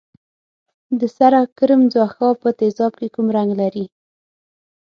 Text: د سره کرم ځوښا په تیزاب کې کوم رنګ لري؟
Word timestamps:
د 0.99 1.01
سره 1.17 1.39
کرم 1.57 1.81
ځوښا 1.93 2.29
په 2.41 2.49
تیزاب 2.59 2.93
کې 2.99 3.07
کوم 3.15 3.27
رنګ 3.37 3.51
لري؟ 3.61 3.85